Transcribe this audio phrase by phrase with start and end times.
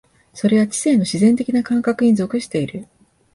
[0.33, 2.87] それは知性の自然的な感覚に属している。